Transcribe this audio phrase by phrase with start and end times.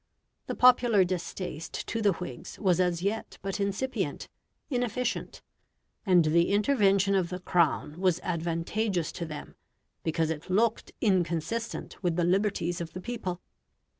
[0.47, 4.27] The popular distaste to the Whigs was as yet but incipient,
[4.67, 5.43] inefficient;
[6.07, 9.53] and the intervention of the Crown was advantageous to them,
[10.01, 13.41] because it looked inconsistent with the liberties of the people.